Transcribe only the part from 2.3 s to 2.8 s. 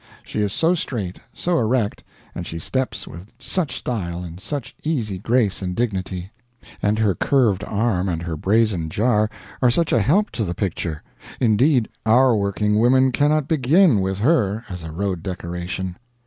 and she